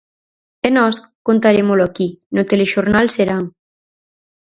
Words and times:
E 0.67 0.69
nós 0.77 0.95
contarémolo 1.27 1.83
aquí, 1.85 2.07
no 2.35 2.43
Telexornal 2.51 3.05
Serán. 3.15 3.43